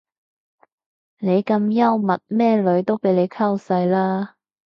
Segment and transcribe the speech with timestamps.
[1.19, 4.35] 你咁幽默咩女都俾你溝晒啦